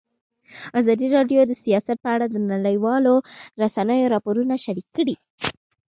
ازادي 0.79 1.07
راډیو 1.15 1.41
د 1.47 1.51
سیاست 1.63 1.97
په 2.03 2.09
اړه 2.15 2.25
د 2.29 2.37
نړیوالو 2.51 3.15
رسنیو 3.61 4.11
راپورونه 4.13 4.53
شریک 4.65 4.87
کړي. 4.97 5.15